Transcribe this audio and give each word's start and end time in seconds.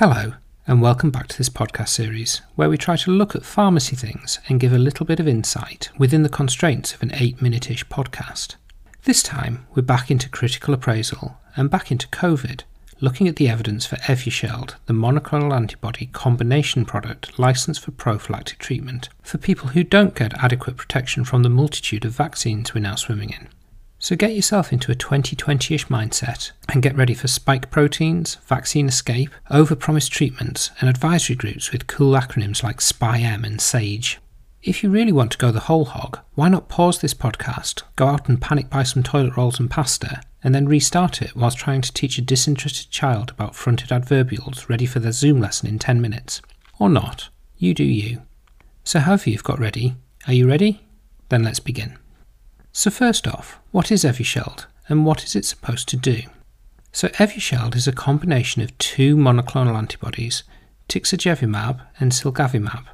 Hello, 0.00 0.32
and 0.66 0.80
welcome 0.80 1.10
back 1.10 1.28
to 1.28 1.36
this 1.36 1.50
podcast 1.50 1.90
series 1.90 2.40
where 2.54 2.70
we 2.70 2.78
try 2.78 2.96
to 2.96 3.10
look 3.10 3.36
at 3.36 3.44
pharmacy 3.44 3.94
things 3.94 4.38
and 4.48 4.58
give 4.58 4.72
a 4.72 4.78
little 4.78 5.04
bit 5.04 5.20
of 5.20 5.28
insight 5.28 5.90
within 5.98 6.22
the 6.22 6.30
constraints 6.30 6.94
of 6.94 7.02
an 7.02 7.10
8 7.12 7.42
minute 7.42 7.70
ish 7.70 7.86
podcast. 7.88 8.56
This 9.02 9.22
time, 9.22 9.66
we're 9.74 9.82
back 9.82 10.10
into 10.10 10.30
critical 10.30 10.72
appraisal 10.72 11.36
and 11.54 11.68
back 11.68 11.92
into 11.92 12.08
COVID, 12.08 12.62
looking 13.02 13.28
at 13.28 13.36
the 13.36 13.50
evidence 13.50 13.84
for 13.84 13.96
Evusheld, 13.96 14.76
the 14.86 14.94
monoclonal 14.94 15.54
antibody 15.54 16.06
combination 16.06 16.86
product 16.86 17.38
licensed 17.38 17.82
for 17.82 17.90
prophylactic 17.90 18.58
treatment 18.58 19.10
for 19.22 19.36
people 19.36 19.68
who 19.68 19.84
don't 19.84 20.14
get 20.14 20.32
adequate 20.42 20.78
protection 20.78 21.24
from 21.26 21.42
the 21.42 21.50
multitude 21.50 22.06
of 22.06 22.12
vaccines 22.12 22.72
we're 22.72 22.80
now 22.80 22.94
swimming 22.94 23.34
in. 23.38 23.48
So 24.02 24.16
get 24.16 24.34
yourself 24.34 24.72
into 24.72 24.90
a 24.90 24.94
2020 24.94 25.74
ish 25.74 25.88
mindset 25.88 26.52
and 26.70 26.82
get 26.82 26.96
ready 26.96 27.12
for 27.12 27.28
spike 27.28 27.70
proteins, 27.70 28.36
vaccine 28.46 28.88
escape, 28.88 29.28
overpromised 29.50 30.08
treatments, 30.08 30.70
and 30.80 30.88
advisory 30.88 31.36
groups 31.36 31.70
with 31.70 31.86
cool 31.86 32.14
acronyms 32.14 32.62
like 32.62 32.80
SPI-M 32.80 33.44
and 33.44 33.60
SAGE. 33.60 34.18
If 34.62 34.82
you 34.82 34.88
really 34.88 35.12
want 35.12 35.32
to 35.32 35.38
go 35.38 35.50
the 35.50 35.60
whole 35.60 35.84
hog, 35.84 36.18
why 36.34 36.48
not 36.48 36.70
pause 36.70 36.98
this 36.98 37.12
podcast, 37.12 37.82
go 37.96 38.06
out 38.06 38.26
and 38.26 38.40
panic 38.40 38.70
buy 38.70 38.84
some 38.84 39.02
toilet 39.02 39.36
rolls 39.36 39.60
and 39.60 39.70
pasta, 39.70 40.22
and 40.42 40.54
then 40.54 40.66
restart 40.66 41.20
it 41.20 41.36
whilst 41.36 41.58
trying 41.58 41.82
to 41.82 41.92
teach 41.92 42.16
a 42.16 42.22
disinterested 42.22 42.90
child 42.90 43.28
about 43.28 43.54
fronted 43.54 43.90
adverbials 43.90 44.66
ready 44.66 44.86
for 44.86 45.00
their 45.00 45.12
Zoom 45.12 45.42
lesson 45.42 45.68
in 45.68 45.78
10 45.78 46.00
minutes? 46.00 46.40
Or 46.78 46.88
not. 46.88 47.28
You 47.58 47.74
do 47.74 47.84
you. 47.84 48.22
So, 48.82 49.00
however 49.00 49.28
you've 49.28 49.44
got 49.44 49.60
ready, 49.60 49.94
are 50.26 50.32
you 50.32 50.48
ready? 50.48 50.86
Then 51.28 51.44
let's 51.44 51.60
begin. 51.60 51.98
So 52.72 52.90
first 52.90 53.26
off, 53.26 53.59
what 53.72 53.92
is 53.92 54.04
Evusheld 54.04 54.66
and 54.88 55.06
what 55.06 55.22
is 55.22 55.36
it 55.36 55.44
supposed 55.44 55.88
to 55.88 55.96
do? 55.96 56.22
So 56.92 57.08
Evusheld 57.08 57.76
is 57.76 57.86
a 57.86 57.92
combination 57.92 58.62
of 58.62 58.76
two 58.78 59.16
monoclonal 59.16 59.76
antibodies, 59.76 60.42
tixagevimab 60.88 61.80
and 62.00 62.10
cilgavimab. 62.10 62.84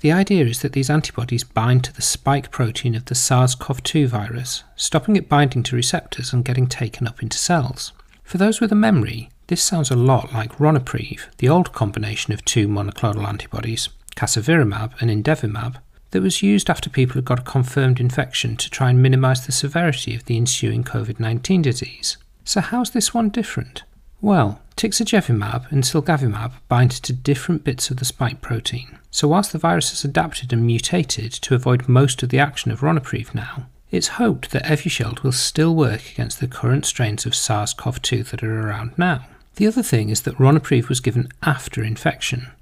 The 0.00 0.12
idea 0.12 0.44
is 0.44 0.60
that 0.60 0.72
these 0.72 0.90
antibodies 0.90 1.42
bind 1.42 1.84
to 1.84 1.92
the 1.94 2.02
spike 2.02 2.50
protein 2.50 2.94
of 2.94 3.06
the 3.06 3.14
SARS-CoV-2 3.14 4.06
virus, 4.08 4.62
stopping 4.76 5.16
it 5.16 5.28
binding 5.28 5.62
to 5.64 5.76
receptors 5.76 6.34
and 6.34 6.44
getting 6.44 6.66
taken 6.66 7.06
up 7.06 7.22
into 7.22 7.38
cells. 7.38 7.92
For 8.22 8.36
those 8.36 8.60
with 8.60 8.70
a 8.70 8.76
memory, 8.76 9.30
this 9.46 9.62
sounds 9.62 9.90
a 9.90 9.96
lot 9.96 10.34
like 10.34 10.58
Ronapreve, 10.58 11.34
the 11.38 11.48
old 11.48 11.72
combination 11.72 12.34
of 12.34 12.44
two 12.44 12.68
monoclonal 12.68 13.26
antibodies, 13.26 13.88
casirivimab 14.16 14.92
and 15.00 15.10
imdevimab, 15.10 15.76
that 16.16 16.22
was 16.22 16.42
used 16.42 16.70
after 16.70 16.88
people 16.88 17.16
had 17.16 17.26
got 17.26 17.40
a 17.40 17.42
confirmed 17.42 18.00
infection 18.00 18.56
to 18.56 18.70
try 18.70 18.88
and 18.88 19.02
minimise 19.02 19.44
the 19.44 19.52
severity 19.52 20.14
of 20.14 20.24
the 20.24 20.38
ensuing 20.38 20.82
COVID 20.82 21.20
19 21.20 21.60
disease. 21.60 22.16
So, 22.42 22.62
how's 22.62 22.92
this 22.92 23.12
one 23.12 23.28
different? 23.28 23.82
Well, 24.22 24.62
tixagevimab 24.78 25.70
and 25.70 25.84
cilgavimab 25.84 26.52
bind 26.70 26.92
to 26.92 27.12
different 27.12 27.64
bits 27.64 27.90
of 27.90 27.98
the 27.98 28.06
spike 28.06 28.40
protein. 28.40 28.98
So, 29.10 29.28
whilst 29.28 29.52
the 29.52 29.58
virus 29.58 29.90
has 29.90 30.04
adapted 30.04 30.54
and 30.54 30.64
mutated 30.64 31.32
to 31.32 31.54
avoid 31.54 31.86
most 31.86 32.22
of 32.22 32.30
the 32.30 32.38
action 32.38 32.70
of 32.70 32.80
Ronapreve 32.80 33.34
now, 33.34 33.66
it's 33.90 34.16
hoped 34.16 34.52
that 34.52 34.64
Evusheld 34.64 35.22
will 35.22 35.32
still 35.32 35.76
work 35.76 36.10
against 36.12 36.40
the 36.40 36.48
current 36.48 36.86
strains 36.86 37.26
of 37.26 37.34
SARS 37.34 37.74
CoV 37.74 38.00
2 38.00 38.22
that 38.22 38.42
are 38.42 38.66
around 38.66 38.96
now. 38.96 39.26
The 39.56 39.66
other 39.66 39.82
thing 39.82 40.08
is 40.08 40.22
that 40.22 40.38
Ronapreve 40.38 40.88
was 40.88 41.00
given 41.00 41.28
after 41.42 41.84
infection. 41.84 42.52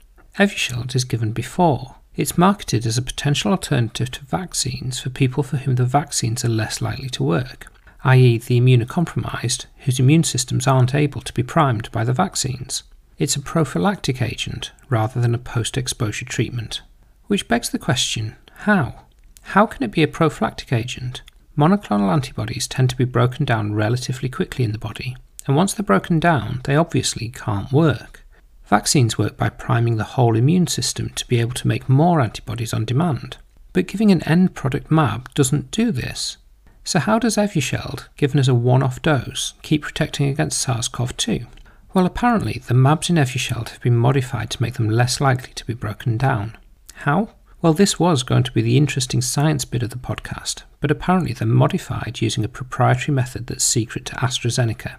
Evusheld 0.41 0.97
is 0.97 1.05
given 1.05 1.31
before, 1.31 1.95
it's 2.17 2.39
marketed 2.39 2.87
as 2.87 2.97
a 2.97 3.03
potential 3.03 3.51
alternative 3.51 4.11
to 4.13 4.25
vaccines 4.25 5.01
for 5.01 5.11
people 5.11 5.43
for 5.43 5.57
whom 5.59 5.75
the 5.75 5.85
vaccines 5.85 6.45
are 6.45 6.49
less 6.49 6.81
likely 6.81 7.09
to 7.11 7.23
work, 7.23 7.73
i.e., 8.05 8.39
the 8.39 8.61
immunocompromised 8.61 9.67
whose 9.79 9.99
immune 9.99 10.25
systems 10.25 10.67
aren't 10.67 10.95
able 10.95 11.21
to 11.21 11.33
be 11.33 11.43
primed 11.43 11.91
by 11.91 12.05
the 12.05 12.13
vaccines. 12.13 12.85
It's 13.19 13.37
a 13.37 13.41
prophylactic 13.41 14.23
agent 14.23 14.73
rather 14.89 15.21
than 15.21 15.35
a 15.35 15.39
post 15.39 15.77
exposure 15.77 16.25
treatment. 16.25 16.83
Which 17.27 17.49
begs 17.49 17.71
the 17.71 17.79
question 17.79 18.37
how? 18.59 19.03
How 19.43 19.67
can 19.67 19.83
it 19.83 19.93
be 19.93 20.03
a 20.03 20.09
prophylactic 20.09 20.73
agent? 20.73 21.23
Monoclonal 21.57 22.13
antibodies 22.13 22.67
tend 22.67 22.91
to 22.91 22.97
be 22.97 23.05
broken 23.05 23.45
down 23.45 23.75
relatively 23.75 24.29
quickly 24.29 24.65
in 24.65 24.73
the 24.73 24.79
body, 24.79 25.17
and 25.47 25.55
once 25.55 25.75
they're 25.75 25.85
broken 25.85 26.19
down, 26.19 26.61
they 26.65 26.75
obviously 26.75 27.29
can't 27.29 27.71
work. 27.71 28.24
Vaccines 28.67 29.19
work 29.19 29.37
by 29.37 29.51
priming 29.51 29.97
the 29.97 30.05
whole 30.05 30.37
immune 30.37 30.67
system 30.67 31.11
to 31.11 31.27
be 31.27 31.41
able 31.41 31.53
to 31.53 31.69
make 31.69 31.89
more 31.89 32.21
antibodies 32.21 32.73
on 32.73 32.85
demand. 32.85 33.37
But 33.73 33.87
giving 33.87 34.11
an 34.11 34.23
end 34.23 34.55
product 34.55 34.91
MAB 34.91 35.33
doesn't 35.35 35.71
do 35.71 35.93
this. 35.93 36.39
So, 36.83 36.99
how 36.99 37.19
does 37.19 37.37
Evusheld, 37.37 38.09
given 38.17 38.39
as 38.39 38.49
a 38.49 38.55
one 38.55 38.83
off 38.83 39.03
dose, 39.03 39.55
keep 39.63 39.83
protecting 39.83 40.29
against 40.29 40.61
SARS 40.61 40.89
CoV 40.89 41.17
2? 41.17 41.47
Well, 41.95 42.07
apparently, 42.07 42.63
the 42.67 42.75
MABs 42.75 43.09
in 43.11 43.17
Evusheld 43.17 43.71
have 43.71 43.81
been 43.81 43.97
modified 43.97 44.51
to 44.51 44.63
make 44.63 44.75
them 44.75 44.89
less 44.89 45.21
likely 45.21 45.53
to 45.55 45.67
be 45.67 45.75
broken 45.75 46.19
down. 46.19 46.57
How? 46.95 47.31
Well, 47.63 47.73
this 47.73 47.99
was 47.99 48.23
going 48.23 48.43
to 48.43 48.53
be 48.53 48.61
the 48.61 48.77
interesting 48.77 49.23
science 49.23 49.65
bit 49.65 49.83
of 49.83 49.91
the 49.91 49.97
podcast, 49.97 50.65
but 50.81 50.91
apparently 50.91 51.33
they're 51.33 51.49
modified 51.49 52.21
using 52.21 52.45
a 52.45 52.49
proprietary 52.49 53.15
method 53.15 53.47
that's 53.47 53.65
secret 53.65 54.05
to 54.07 54.17
AstraZeneca. 54.17 54.97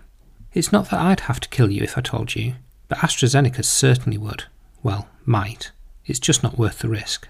It's 0.54 0.72
not 0.72 0.90
that 0.90 1.00
I'd 1.00 1.20
have 1.22 1.40
to 1.42 1.50
kill 1.50 1.70
you 1.70 1.84
if 1.84 1.98
I 1.98 2.02
told 2.02 2.34
you, 2.36 2.56
but 2.88 3.00
AstraZeneca 3.00 3.64
certainly 3.64 4.18
would. 4.18 4.46
Well, 4.84 5.08
might. 5.26 5.72
It's 6.06 6.20
just 6.20 6.44
not 6.44 6.58
worth 6.58 6.80
the 6.80 6.90
risk. 6.90 7.28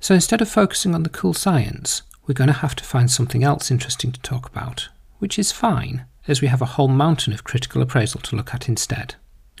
So 0.00 0.14
instead 0.14 0.42
of 0.42 0.48
focusing 0.48 0.94
on 0.94 1.02
the 1.02 1.08
cool 1.08 1.34
science, 1.34 2.02
we're 2.26 2.34
going 2.34 2.48
to 2.48 2.54
have 2.54 2.74
to 2.76 2.84
find 2.84 3.10
something 3.10 3.44
else 3.44 3.70
interesting 3.70 4.12
to 4.12 4.20
talk 4.20 4.48
about, 4.48 4.88
which 5.18 5.38
is 5.38 5.52
fine, 5.52 6.06
as 6.28 6.40
we 6.40 6.48
have 6.48 6.62
a 6.62 6.66
whole 6.74 6.88
mountain 6.88 7.32
of 7.32 7.44
critical 7.44 7.82
appraisal 7.82 8.20
to 8.20 8.36
look 8.36 8.52
at 8.52 8.68
instead. 8.68 9.14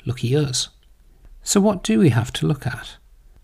Lucky 0.04 0.36
us. 0.36 0.68
So, 1.42 1.60
what 1.60 1.82
do 1.84 1.98
we 2.00 2.10
have 2.10 2.32
to 2.34 2.46
look 2.46 2.66
at? 2.66 2.96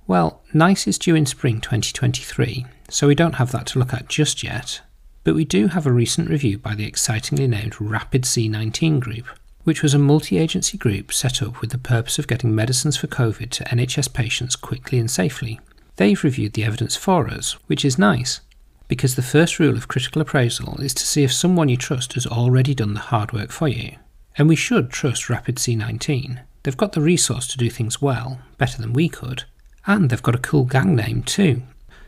Well, 0.07 0.43
NICE 0.53 0.89
is 0.89 0.99
due 0.99 1.15
in 1.15 1.27
spring 1.27 1.61
2023, 1.61 2.67
so 2.89 3.07
we 3.07 3.15
don't 3.15 3.37
have 3.37 3.53
that 3.53 3.67
to 3.69 3.79
look 3.79 3.95
at 3.95 4.09
just 4.09 4.43
yet, 4.43 4.81
but 5.23 5.37
we 5.37 5.45
do 5.45 5.69
have 5.69 5.87
a 5.87 5.93
recent 5.93 6.29
review 6.29 6.59
by 6.59 6.75
the 6.75 6.85
excitingly 6.85 7.47
named 7.47 7.81
Rapid 7.81 8.23
C19 8.23 8.99
group, 8.99 9.27
which 9.65 9.83
was 9.83 9.95
a 9.95 9.99
multi 9.99 10.39
agency 10.39 10.77
group 10.77 11.13
set 11.13 11.43
up 11.43 11.61
with 11.61 11.71
the 11.71 11.79
purpose 11.79 12.19
of 12.19 12.27
getting 12.27 12.55
medicines 12.55 12.97
for 12.97 13.07
COVID 13.07 13.51
to 13.51 13.65
NHS 13.65 14.13
patients 14.13 14.57
quickly 14.57 14.99
and 14.99 15.11
safely. 15.11 15.61
They've 15.97 16.23
reviewed 16.25 16.55
the 16.55 16.65
evidence 16.65 16.97
for 16.97 17.29
us, 17.29 17.53
which 17.67 17.85
is 17.85 17.99
nice, 17.99 18.41
because 18.89 19.15
the 19.15 19.23
first 19.23 19.59
rule 19.59 19.77
of 19.77 19.89
critical 19.89 20.23
appraisal 20.23 20.81
is 20.81 20.95
to 20.95 21.07
see 21.07 21.23
if 21.23 21.33
someone 21.33 21.69
you 21.69 21.77
trust 21.77 22.15
has 22.15 22.27
already 22.27 22.75
done 22.75 22.95
the 22.95 23.01
hard 23.01 23.33
work 23.33 23.51
for 23.51 23.69
you. 23.69 23.97
And 24.37 24.49
we 24.49 24.57
should 24.57 24.91
trust 24.91 25.29
Rapid 25.29 25.57
C19. 25.57 26.41
They've 26.63 26.77
got 26.77 26.93
the 26.93 27.01
resource 27.01 27.47
to 27.49 27.59
do 27.59 27.69
things 27.71 28.01
well, 28.01 28.39
better 28.57 28.81
than 28.81 28.93
we 28.93 29.09
could, 29.09 29.45
and 29.87 30.11
they've 30.11 30.23
got 30.23 30.35
a 30.35 30.39
cool 30.39 30.65
gang 30.65 30.97
name 30.97 31.23
too. 31.23 31.63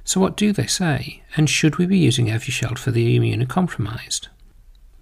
So, 0.04 0.21
what 0.21 0.36
do 0.36 0.53
they 0.53 0.66
say? 0.66 1.22
And 1.36 1.48
should 1.48 1.76
we 1.76 1.86
be 1.86 1.98
using 1.98 2.26
Evusheld 2.26 2.78
for 2.78 2.91
the 2.91 3.19
immunocompromised? 3.19 4.28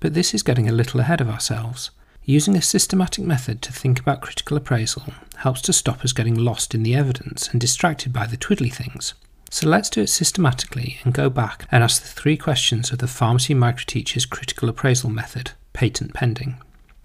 But 0.01 0.15
this 0.15 0.33
is 0.33 0.43
getting 0.43 0.69
a 0.69 0.73
little 0.73 1.01
ahead 1.01 1.21
of 1.21 1.29
ourselves. 1.29 1.91
Using 2.25 2.57
a 2.57 2.63
systematic 2.63 3.25
method 3.25 3.63
to 3.63 3.73
think 3.73 3.99
about 3.99 4.21
critical 4.21 4.57
appraisal 4.57 5.03
helps 5.39 5.61
to 5.63 5.73
stop 5.73 6.05
us 6.05 6.13
getting 6.13 6.37
lost 6.37 6.73
in 6.75 6.85
the 6.85 6.95
evidence 6.95 7.49
and 7.49 7.61
distracted 7.61 8.13
by 8.13 8.27
the 8.27 8.37
twiddly 8.37 8.73
things. 8.73 9.15
So 9.51 9.69
let's 9.69 9.91
do 9.91 10.03
it 10.03 10.07
systematically 10.09 10.99
and 11.05 11.13
go 11.13 11.29
back 11.29 11.67
and 11.71 11.83
ask 11.83 12.01
the 12.01 12.09
three 12.09 12.37
questions 12.37 12.93
of 12.93 12.99
the 12.99 13.09
Pharmacy 13.09 13.55
Microteacher's 13.55 14.25
critical 14.25 14.69
appraisal 14.69 15.11
method, 15.11 15.51
patent 15.73 16.15
pending. 16.15 16.57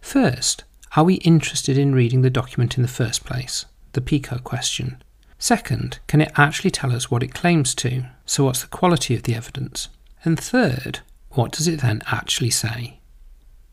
First, 0.01 0.63
are 0.95 1.03
we 1.03 1.15
interested 1.15 1.77
in 1.77 1.95
reading 1.95 2.21
the 2.21 2.29
document 2.29 2.77
in 2.77 2.83
the 2.83 2.87
first 2.87 3.25
place? 3.25 3.65
The 3.93 4.01
PICO 4.01 4.37
question. 4.37 5.01
Second, 5.39 5.99
can 6.07 6.21
it 6.21 6.31
actually 6.35 6.71
tell 6.71 6.95
us 6.95 7.11
what 7.11 7.23
it 7.23 7.33
claims 7.33 7.75
to? 7.75 8.05
So, 8.25 8.45
what's 8.45 8.61
the 8.61 8.67
quality 8.67 9.15
of 9.15 9.23
the 9.23 9.35
evidence? 9.35 9.89
And 10.23 10.39
third, 10.39 10.99
what 11.31 11.51
does 11.51 11.67
it 11.67 11.81
then 11.81 12.01
actually 12.07 12.51
say? 12.51 12.96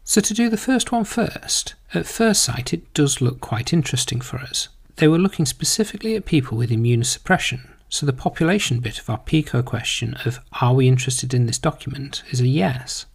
So, 0.07 0.21
to 0.21 0.35
do 0.35 0.51
the 0.51 0.59
first 0.59 0.93
one 0.93 1.05
first, 1.05 1.75
at 1.95 2.05
first 2.05 2.43
sight 2.43 2.75
it 2.75 2.93
does 2.93 3.23
look 3.23 3.41
quite 3.41 3.73
interesting 3.73 4.21
for 4.21 4.37
us. 4.39 4.69
They 4.97 5.09
were 5.09 5.19
looking 5.19 5.47
specifically 5.47 6.15
at 6.15 6.27
people 6.27 6.59
with 6.59 6.71
immunosuppression, 6.71 7.71
so 7.89 8.05
the 8.05 8.13
population 8.13 8.81
bit 8.81 8.99
of 8.99 9.09
our 9.09 9.19
PICO 9.19 9.63
question 9.63 10.15
of 10.27 10.41
are 10.61 10.75
we 10.75 10.89
interested 10.89 11.33
in 11.33 11.47
this 11.47 11.59
document 11.59 12.23
is 12.31 12.43
a 12.43 12.47
yes. 12.47 13.07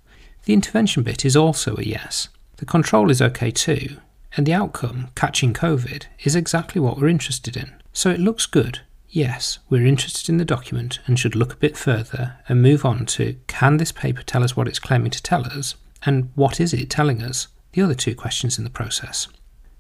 The 0.46 0.54
intervention 0.54 1.04
bit 1.04 1.26
is 1.26 1.36
also 1.36 1.76
a 1.78 1.84
yes. 1.84 2.30
The 2.58 2.66
control 2.66 3.12
is 3.12 3.22
okay 3.22 3.52
too, 3.52 3.98
and 4.36 4.48
the 4.48 4.54
outcome, 4.54 5.10
catching 5.14 5.54
COVID, 5.54 6.06
is 6.24 6.36
exactly 6.36 6.82
what 6.82 6.98
we're 6.98 7.08
interested 7.08 7.56
in. 7.56 7.72
So 7.94 8.10
it 8.10 8.20
looks 8.20 8.48
good. 8.48 8.80
Yes, 9.10 9.60
we're 9.70 9.86
interested 9.86 10.28
in 10.28 10.38
the 10.38 10.46
document 10.46 11.00
and 11.06 11.20
should 11.20 11.36
look 11.36 11.54
a 11.54 11.58
bit 11.58 11.78
further 11.78 12.38
and 12.48 12.64
move 12.64 12.84
on 12.84 13.06
to 13.08 13.36
can 13.46 13.78
this 13.78 13.92
paper 13.92 14.24
tell 14.24 14.44
us 14.44 14.58
what 14.58 14.68
it's 14.68 14.80
claiming 14.80 15.12
to 15.12 15.22
tell 15.22 15.46
us? 15.46 15.76
And 16.06 16.32
what 16.36 16.60
is 16.60 16.74
it 16.74 16.90
telling 16.90 17.22
us? 17.22 17.48
The 17.74 17.82
other 17.82 17.96
two 17.96 18.16
questions 18.16 18.58
in 18.58 18.64
the 18.64 18.70
process. 18.70 19.28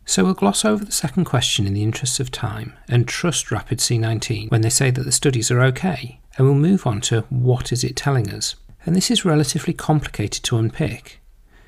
So 0.05 0.23
we'll 0.23 0.33
gloss 0.33 0.65
over 0.65 0.83
the 0.83 0.91
second 0.91 1.25
question 1.25 1.67
in 1.67 1.73
the 1.73 1.83
interests 1.83 2.19
of 2.19 2.31
time 2.31 2.73
and 2.87 3.07
trust 3.07 3.51
Rapid 3.51 3.77
C19 3.77 4.49
when 4.49 4.61
they 4.61 4.69
say 4.69 4.89
that 4.89 5.03
the 5.03 5.11
studies 5.11 5.51
are 5.51 5.61
okay, 5.61 6.19
and 6.35 6.47
we'll 6.47 6.55
move 6.55 6.87
on 6.87 6.99
to 7.01 7.21
what 7.29 7.71
is 7.71 7.83
it 7.83 7.95
telling 7.95 8.33
us. 8.33 8.55
And 8.85 8.95
this 8.95 9.11
is 9.11 9.23
relatively 9.23 9.73
complicated 9.73 10.43
to 10.45 10.57
unpick. 10.57 11.19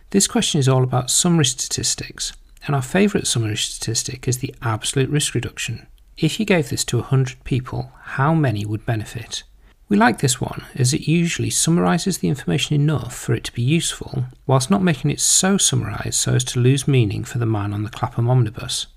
This 0.09 0.27
question 0.27 0.59
is 0.59 0.68
all 0.68 0.83
about 0.83 1.12
summary 1.12 1.45
statistics, 1.45 2.33
and 2.65 2.75
our 2.75 2.81
favourite 2.81 3.27
summary 3.27 3.57
statistic 3.57 4.27
is 4.27 4.39
the 4.39 4.56
absolute 4.62 5.09
risk 5.09 5.36
reduction. 5.36 5.86
If 6.18 6.39
you 6.39 6.45
gave 6.45 6.69
this 6.69 6.83
to 6.86 6.98
100 6.98 7.44
people, 7.44 7.92
how 8.01 8.33
many 8.33 8.65
would 8.65 8.86
benefit? 8.86 9.44
We 9.91 9.97
like 9.97 10.19
this 10.19 10.39
one 10.39 10.63
as 10.73 10.93
it 10.93 11.05
usually 11.05 11.49
summarises 11.49 12.19
the 12.19 12.29
information 12.29 12.77
enough 12.77 13.13
for 13.13 13.33
it 13.33 13.43
to 13.43 13.51
be 13.51 13.61
useful, 13.61 14.23
whilst 14.47 14.71
not 14.71 14.81
making 14.81 15.11
it 15.11 15.19
so 15.19 15.57
summarised 15.57 16.13
so 16.13 16.33
as 16.33 16.45
to 16.45 16.61
lose 16.61 16.88
meaning 16.88 17.25
for 17.25 17.39
the 17.39 17.45
man 17.45 17.73
on 17.73 17.83
the 17.83 17.89
Clapham 17.89 18.29
omnibus. 18.29 18.88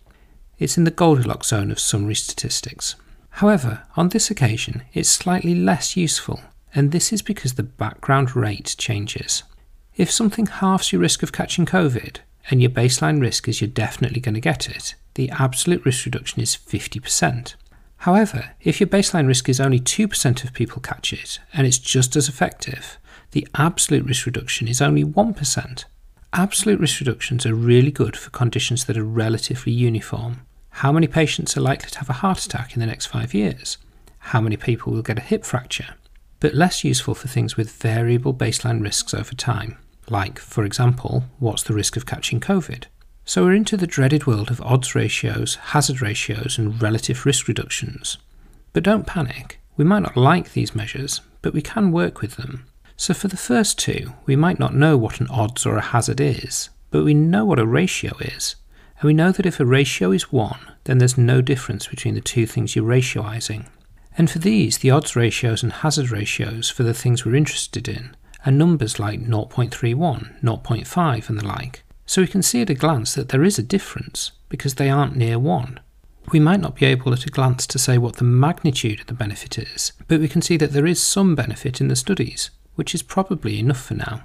It's 0.57 0.79
in 0.79 0.85
the 0.85 0.93
Goldilocks 0.93 1.49
zone 1.49 1.73
of 1.73 1.81
summary 1.81 2.15
statistics. 2.15 2.95
However, 3.31 3.83
on 3.97 4.11
this 4.11 4.31
occasion, 4.31 4.85
it's 4.93 5.09
slightly 5.09 5.57
less 5.57 5.97
useful, 5.97 6.41
and 6.77 6.93
this 6.93 7.13
is 7.13 7.23
because 7.23 7.55
the 7.55 7.65
background 7.65 8.37
rate 8.37 8.77
changes. 8.79 9.43
If 9.97 10.13
something 10.13 10.47
halves 10.47 10.93
your 10.93 11.01
risk 11.01 11.25
of 11.25 11.33
catching 11.33 11.67
COVID, 11.67 12.19
and 12.53 12.63
your 12.63 12.71
baseline 12.71 13.21
risk 13.21 13.49
is 13.49 13.61
you're 13.61 13.67
definitely 13.67 14.21
going 14.21 14.37
to 14.37 14.41
get 14.41 14.69
it, 14.69 14.95
the 15.15 15.29
absolute 15.31 15.85
risk 15.85 16.05
reduction 16.05 16.41
is 16.41 16.57
50%. 16.57 17.57
However, 18.05 18.51
if 18.61 18.81
your 18.81 18.87
baseline 18.87 19.27
risk 19.27 19.49
is 19.49 19.59
only 19.59 19.81
2% 19.81 20.45
of 20.45 20.53
people 20.53 20.83
catch 20.83 21.11
it 21.15 21.39
and 21.55 21.67
it's 21.67 21.79
just 21.79 22.17
as 22.17 22.29
effective, 22.29 22.99
the 23.31 23.49
absolute 23.55 24.05
risk 24.05 24.27
reduction 24.27 24.69
is 24.69 24.83
only 24.83 25.03
1%. 25.03 25.85
Absolute 26.35 26.81
risk 26.81 27.01
reductions 27.01 27.47
are 27.47 27.55
really 27.55 27.91
good 27.91 28.15
for 28.15 28.29
conditions 28.29 28.85
that 28.85 28.99
are 28.99 29.05
relatively 29.05 29.73
uniform. 29.73 30.43
How 30.69 30.93
many 30.93 31.07
patients 31.07 31.57
are 31.57 31.63
likely 31.63 31.89
to 31.89 31.99
have 32.01 32.11
a 32.11 32.21
heart 32.21 32.45
attack 32.45 32.75
in 32.75 32.81
the 32.81 32.87
next 32.87 33.07
five 33.07 33.33
years? 33.33 33.79
How 34.19 34.43
many 34.43 34.59
people 34.59 34.93
will 34.93 35.01
get 35.01 35.17
a 35.17 35.23
hip 35.23 35.43
fracture? 35.43 35.95
But 36.41 36.53
less 36.55 36.85
useful 36.85 37.15
for 37.15 37.29
things 37.29 37.57
with 37.57 37.73
variable 37.73 38.35
baseline 38.35 38.83
risks 38.83 39.15
over 39.15 39.35
time, 39.35 39.79
like, 40.11 40.39
for 40.39 40.65
example, 40.65 41.25
what's 41.39 41.63
the 41.63 41.73
risk 41.73 41.97
of 41.97 42.05
catching 42.05 42.39
COVID? 42.39 42.85
So 43.27 43.45
we're 43.45 43.55
into 43.55 43.79
the 43.79 43.87
dreaded 43.87 44.27
world 44.27 44.51
of 44.51 44.61
odds 44.61 44.95
ratios, 44.95 45.55
hazard 45.55 46.03
ratios, 46.03 46.59
and 46.59 46.81
relative 46.81 47.25
risk 47.25 47.49
reductions. 47.49 48.19
But 48.75 48.83
don't 48.83 49.07
panic, 49.07 49.61
we 49.77 49.85
might 49.85 50.03
not 50.03 50.17
like 50.17 50.53
these 50.53 50.75
measures, 50.75 51.23
but 51.41 51.55
we 51.55 51.63
can 51.63 51.91
work 51.91 52.21
with 52.21 52.37
them. 52.37 52.67
So 52.97 53.15
for 53.15 53.29
the 53.29 53.37
first 53.37 53.79
two, 53.79 54.13
we 54.27 54.37
might 54.37 54.59
not 54.59 54.75
know 54.75 54.97
what 54.99 55.21
an 55.21 55.29
odds 55.29 55.65
or 55.65 55.77
a 55.79 55.83
hazard 55.83 56.21
is, 56.21 56.69
but 56.91 57.03
we 57.03 57.15
know 57.15 57.47
what 57.47 57.59
a 57.59 57.67
ratio 57.67 58.15
is. 58.21 58.57
And 59.01 59.07
we 59.07 59.15
know 59.15 59.33
that 59.33 59.47
if 59.47 59.59
a 59.59 59.65
ratio 59.65 60.13
is 60.13 60.31
1, 60.31 60.59
then 60.85 60.99
there's 60.99 61.17
no 61.19 61.41
difference 61.41 61.87
between 61.87 62.15
the 62.15 62.21
two 62.21 62.47
things 62.47 62.77
you're 62.77 62.85
ratioising. 62.85 63.67
And 64.19 64.31
for 64.31 64.39
these, 64.39 64.79
the 64.79 64.91
odds 64.91 65.17
ratios 65.17 65.63
and 65.63 65.73
hazard 65.73 66.11
ratios 66.11 66.69
for 66.69 66.83
the 66.83 66.95
things 66.95 67.25
we're 67.25 67.35
interested 67.35 67.89
in 67.89 68.15
are 68.45 68.53
numbers 68.53 68.99
like 69.01 69.21
0.31, 69.21 70.43
0.5, 70.43 71.29
and 71.31 71.39
the 71.39 71.47
like. 71.47 71.84
So 72.07 72.23
we 72.23 72.29
can 72.29 72.43
see 72.43 72.61
at 72.63 72.71
a 72.71 72.75
glance 72.75 73.15
that 73.15 73.31
there 73.31 73.45
is 73.45 73.59
a 73.59 73.63
difference 73.63 74.33
because 74.49 74.75
they 74.75 74.91
aren't 74.91 75.17
near 75.17 75.39
1. 75.39 75.81
We 76.33 76.41
might 76.41 76.61
not 76.61 76.77
be 76.77 76.87
able 76.87 77.13
at 77.13 77.27
a 77.27 77.31
glance 77.31 77.67
to 77.67 77.79
say 77.79 77.99
what 77.99 78.17
the 78.17 78.25
magnitude 78.25 79.01
of 79.01 79.07
the 79.07 79.15
benefit 79.15 79.59
is, 79.59 79.93
but 80.09 80.21
we 80.21 80.29
can 80.29 80.43
see 80.43 80.57
that 80.57 80.73
there 80.73 80.87
is 80.87 81.03
some 81.03 81.35
benefit 81.35 81.81
in 81.81 81.89
the 81.89 81.97
studies, 81.97 82.51
which 82.75 82.95
is 82.95 83.03
probably 83.03 83.59
enough 83.59 83.81
for 83.81 83.95
now. 83.95 84.23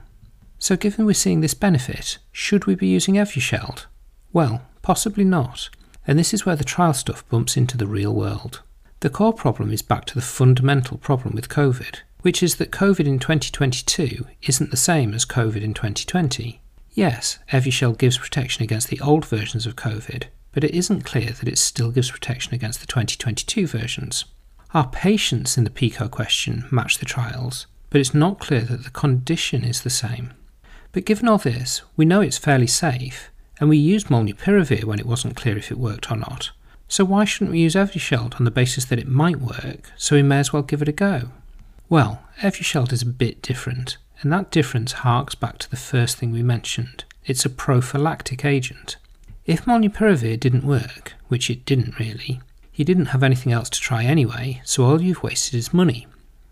So, 0.58 0.76
given 0.76 1.06
we're 1.06 1.14
seeing 1.14 1.42
this 1.42 1.54
benefit, 1.54 2.18
should 2.32 2.66
we 2.66 2.76
be 2.76 2.88
using 2.88 3.16
Evusheld? 3.16 3.86
Well, 4.34 4.62
possibly 4.82 5.24
not, 5.24 5.70
and 6.06 6.18
this 6.18 6.34
is 6.34 6.46
where 6.46 6.56
the 6.56 6.64
trial 6.64 6.94
stuff 6.94 7.28
bumps 7.30 7.58
into 7.58 7.78
the 7.78 7.88
real 7.88 8.14
world. 8.14 8.62
The 9.02 9.10
core 9.10 9.34
problem 9.34 9.72
is 9.72 9.82
back 9.82 10.06
to 10.06 10.16
the 10.16 10.22
fundamental 10.22 10.98
problem 10.98 11.34
with 11.34 11.48
COVID, 11.48 12.00
which 12.22 12.44
is 12.44 12.58
that 12.58 12.72
COVID 12.72 13.08
in 13.08 13.20
2022 13.20 14.26
isn't 14.44 14.72
the 14.72 14.78
same 14.78 15.14
as 15.14 15.26
COVID 15.26 15.62
in 15.62 15.74
2020. 15.74 16.62
Yes, 16.94 17.40
Evusheld 17.52 17.98
gives 17.98 18.18
protection 18.18 18.64
against 18.64 18.90
the 18.90 19.00
old 19.00 19.26
versions 19.26 19.66
of 19.66 19.76
COVID, 19.76 20.26
but 20.52 20.64
it 20.64 20.76
isn't 20.76 21.06
clear 21.06 21.32
that 21.32 21.48
it 21.48 21.58
still 21.58 21.92
gives 21.92 22.12
protection 22.12 22.54
against 22.54 22.82
the 22.82 22.88
2022 22.88 23.68
versions. 23.68 24.26
Our 24.74 24.88
patients 24.88 25.58
in 25.58 25.64
the 25.64 25.70
PICO 25.70 26.08
question 26.10 26.66
match 26.72 26.98
the 26.98 27.06
trials, 27.06 27.68
but 27.90 28.02
it's 28.02 28.14
not 28.14 28.40
clear 28.40 28.62
that 28.62 28.84
the 28.84 28.90
condition 28.92 29.64
is 29.64 29.82
the 29.82 29.90
same. 29.90 30.34
But 30.92 31.06
given 31.06 31.28
all 31.28 31.38
this, 31.38 31.82
we 31.96 32.06
know 32.06 32.22
it's 32.22 32.38
fairly 32.38 32.68
safe, 32.68 33.30
and 33.60 33.70
we 33.70 33.78
used 33.78 34.08
molnupiravir 34.08 34.84
when 34.84 35.00
it 35.00 35.06
wasn't 35.06 35.36
clear 35.36 35.58
if 35.58 35.72
it 35.72 35.78
worked 35.78 36.12
or 36.12 36.18
not. 36.18 36.52
So 36.88 37.06
why 37.06 37.26
shouldn't 37.26 37.52
we 37.52 37.60
use 37.60 37.76
Evusheld 37.76 38.40
on 38.40 38.46
the 38.46 38.52
basis 38.52 38.86
that 38.86 39.00
it 39.00 39.08
might 39.08 39.40
work, 39.40 39.92
so 39.96 40.16
we 40.16 40.24
may 40.24 40.40
as 40.40 40.52
well 40.52 40.64
give 40.64 40.82
it 40.82 40.88
a 40.88 40.92
go? 40.92 41.30
Well, 41.88 42.24
Evusheld 42.42 42.92
is 42.92 43.04
a 43.04 43.08
bit 43.08 43.42
different. 43.42 43.98
And 44.22 44.32
that 44.34 44.52
difference 44.52 44.92
harks 44.92 45.36
back 45.36 45.58
to 45.60 45.70
the 45.70 45.78
first 45.78 46.18
thing 46.18 46.32
we 46.32 46.44
mentioned. 46.44 47.06
It's 47.26 47.46
a 47.46 47.50
prophylactic 47.50 48.44
agent. 48.44 48.98
If 49.46 49.66
molnupiravir 49.66 50.40
didn't 50.40 50.66
work, 50.66 51.14
which 51.28 51.50
it 51.50 51.66
didn't 51.66 52.00
really, 52.00 52.42
you 52.74 52.86
didn't 52.86 53.08
have 53.08 53.24
anything 53.24 53.52
else 53.52 53.70
to 53.72 53.80
try 53.80 54.04
anyway, 54.04 54.62
so 54.66 54.84
all 54.84 55.02
you've 55.02 55.24
wasted 55.24 55.56
is 55.56 55.74
money. 55.74 56.08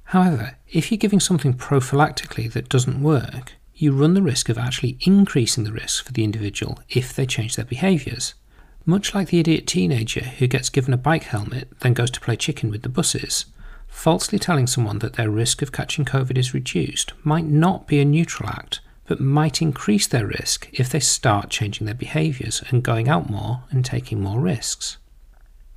However, 0.05 0.55
if 0.71 0.91
you're 0.91 0.97
giving 0.97 1.19
something 1.19 1.53
prophylactically 1.53 2.51
that 2.53 2.69
doesn't 2.69 3.03
work, 3.03 3.53
you 3.75 3.91
run 3.91 4.13
the 4.13 4.21
risk 4.21 4.49
of 4.49 4.57
actually 4.57 4.97
increasing 5.01 5.63
the 5.63 5.73
risk 5.73 6.05
for 6.05 6.13
the 6.13 6.23
individual 6.23 6.79
if 6.89 7.13
they 7.13 7.25
change 7.25 7.55
their 7.55 7.65
behaviours. 7.65 8.33
Much 8.85 9.13
like 9.13 9.27
the 9.27 9.39
idiot 9.39 9.67
teenager 9.67 10.21
who 10.21 10.47
gets 10.47 10.69
given 10.69 10.93
a 10.93 10.97
bike 10.97 11.23
helmet, 11.23 11.67
then 11.81 11.93
goes 11.93 12.09
to 12.11 12.21
play 12.21 12.35
chicken 12.35 12.71
with 12.71 12.83
the 12.83 12.89
buses, 12.89 13.45
falsely 13.97 14.37
telling 14.37 14.67
someone 14.67 14.99
that 14.99 15.13
their 15.13 15.29
risk 15.29 15.63
of 15.63 15.71
catching 15.71 16.05
COVID 16.05 16.37
is 16.37 16.53
reduced 16.53 17.13
might 17.23 17.45
not 17.45 17.87
be 17.87 17.99
a 17.99 18.05
neutral 18.05 18.47
act, 18.47 18.79
but 19.07 19.19
might 19.19 19.59
increase 19.59 20.05
their 20.05 20.27
risk 20.27 20.69
if 20.71 20.87
they 20.87 20.99
start 20.99 21.49
changing 21.49 21.85
their 21.85 21.95
behaviours 21.95 22.63
and 22.69 22.83
going 22.83 23.09
out 23.09 23.27
more 23.27 23.63
and 23.71 23.83
taking 23.83 24.21
more 24.21 24.39
risks. 24.39 24.97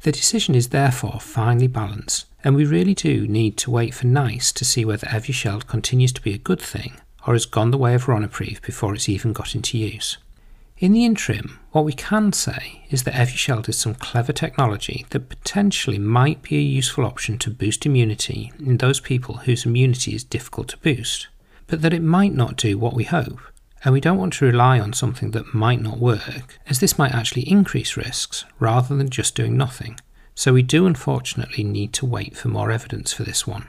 The 0.03 0.13
decision 0.13 0.55
is 0.55 0.69
therefore 0.69 1.19
finely 1.19 1.67
balanced, 1.67 2.27
and 2.45 2.55
we 2.55 2.67
really 2.67 2.95
do 2.95 3.27
need 3.27 3.57
to 3.57 3.71
wait 3.71 3.95
for 3.95 4.07
NICE 4.07 4.53
to 4.53 4.67
see 4.67 4.85
whether 4.85 5.07
Evusheld 5.07 5.67
continues 5.67 6.13
to 6.13 6.23
be 6.23 6.35
a 6.35 6.39
good 6.39 6.61
thing 6.61 7.01
or 7.27 7.33
has 7.33 7.47
gone 7.47 7.71
the 7.71 7.79
way 7.79 7.95
of 7.95 8.05
Ronapreve 8.05 8.61
before 8.61 8.95
it's 8.95 9.09
even 9.09 9.33
got 9.33 9.55
into 9.55 9.79
use. 9.79 10.19
In 10.81 10.93
the 10.93 11.05
interim, 11.05 11.59
what 11.73 11.85
we 11.85 11.93
can 11.93 12.33
say 12.33 12.87
is 12.89 13.03
that 13.03 13.13
Evusheld 13.13 13.69
is 13.69 13.79
some 13.79 13.95
clever 13.95 14.33
technology 14.33 15.05
that 15.11 15.29
potentially 15.29 15.99
might 15.99 16.41
be 16.41 16.57
a 16.57 16.63
useful 16.63 17.05
option 17.05 17.37
to 17.41 17.51
boost 17.51 17.85
immunity 17.85 18.51
in 18.59 18.79
those 18.79 18.99
people 18.99 19.37
whose 19.37 19.67
immunity 19.67 20.15
is 20.15 20.25
difficult 20.25 20.69
to 20.69 20.79
boost, 20.79 21.29
but 21.67 21.83
that 21.83 21.93
it 21.93 22.03
might 22.03 22.33
not 22.33 22.57
do 22.57 22.79
what 22.79 22.95
we 22.95 23.05
hope, 23.05 23.41
and 23.85 23.93
we 23.93 24.01
don't 24.01 24.17
want 24.17 24.33
to 24.33 24.47
rely 24.47 24.81
on 24.81 24.95
something 24.95 25.33
that 25.33 25.53
might 25.53 25.83
not 25.83 25.99
work, 25.99 26.59
as 26.67 26.81
this 26.81 26.97
might 26.97 27.13
actually 27.13 27.43
increase 27.43 27.99
risks 27.99 28.47
rather 28.59 28.97
than 28.97 29.11
just 29.11 29.35
doing 29.35 29.59
nothing. 29.59 30.01
So 30.35 30.55
we 30.55 30.63
do 30.63 30.87
unfortunately 30.87 31.63
need 31.63 31.93
to 31.93 32.07
wait 32.07 32.39
for 32.39 32.49
more 32.49 32.71
evidence 32.71 33.13
for 33.13 33.23
this 33.23 33.47
one. 33.47 33.69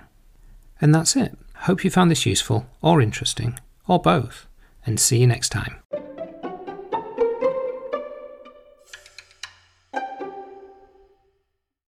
And 0.79 0.95
that's 0.95 1.17
it. 1.17 1.37
Hope 1.55 1.83
you 1.83 1.89
found 1.91 2.09
this 2.09 2.25
useful 2.25 2.67
or 2.81 3.01
interesting, 3.01 3.59
or 3.85 3.99
both, 3.99 4.47
and 4.85 4.97
see 4.97 5.17
you 5.17 5.27
next 5.27 5.49
time. 5.49 5.80